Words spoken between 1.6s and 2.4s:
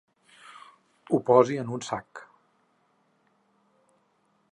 en un sac.